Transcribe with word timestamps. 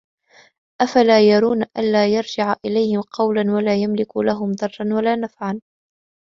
أفلا 0.81 1.27
يرون 1.29 1.63
ألا 1.77 2.07
يرجع 2.07 2.55
إليهم 2.65 3.01
قولا 3.01 3.53
ولا 3.55 3.75
يملك 3.75 4.17
لهم 4.17 4.51
ضرا 4.51 4.93
ولا 4.95 5.15
نفعا 5.15 5.61